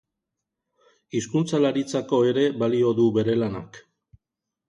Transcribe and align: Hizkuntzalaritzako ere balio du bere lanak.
Hizkuntzalaritzako 1.17 2.21
ere 2.31 2.45
balio 2.63 2.93
du 3.01 3.05
bere 3.19 3.35
lanak. 3.43 3.81